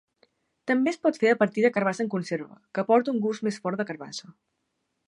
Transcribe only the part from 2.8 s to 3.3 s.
aporta un